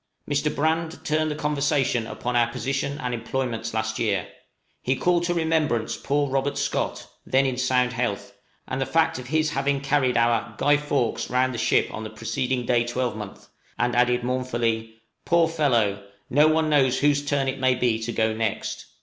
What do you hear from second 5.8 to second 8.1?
poor Robert Scott, then in sound